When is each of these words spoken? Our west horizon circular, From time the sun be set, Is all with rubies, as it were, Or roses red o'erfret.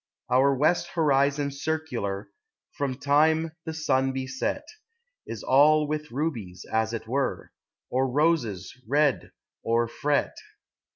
Our 0.31 0.55
west 0.55 0.87
horizon 0.95 1.51
circular, 1.51 2.29
From 2.75 2.95
time 2.97 3.51
the 3.65 3.73
sun 3.75 4.13
be 4.13 4.25
set, 4.25 4.67
Is 5.27 5.43
all 5.43 5.87
with 5.87 6.09
rubies, 6.09 6.65
as 6.73 6.91
it 6.91 7.07
were, 7.07 7.51
Or 7.91 8.07
roses 8.09 8.73
red 8.87 9.29
o'erfret. 9.63 10.33